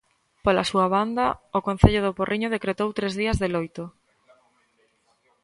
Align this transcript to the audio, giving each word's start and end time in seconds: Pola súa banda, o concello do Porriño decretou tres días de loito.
Pola 0.43 0.63
súa 0.71 0.87
banda, 0.95 1.25
o 1.57 1.59
concello 1.67 2.01
do 2.03 2.15
Porriño 2.19 2.53
decretou 2.55 2.89
tres 2.97 3.13
días 3.21 3.37
de 3.41 3.47
loito. 3.53 3.83